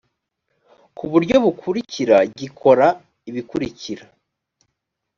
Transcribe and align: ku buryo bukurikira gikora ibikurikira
ku 0.97 1.03
buryo 1.11 1.35
bukurikira 1.43 2.17
gikora 2.37 2.87
ibikurikira 3.29 4.03